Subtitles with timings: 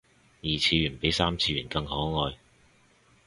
[0.41, 2.35] 二次元比三次元更可愛